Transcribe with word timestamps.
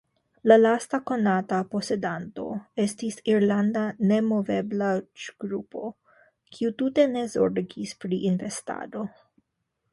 La 0.51 0.55
lasta 0.59 0.99
konata 1.09 1.59
posedanto 1.73 2.45
estis 2.85 3.19
irlanda 3.33 3.83
nemoveblaĵgrupo 4.13 5.93
kiu 6.57 6.75
tute 6.83 7.09
ne 7.15 7.25
zorgis 7.37 7.97
pri 8.03 8.25
investado. 8.35 9.09